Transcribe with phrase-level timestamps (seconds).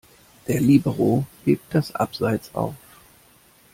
[0.47, 2.73] Der Libero hebt das Abseits auf.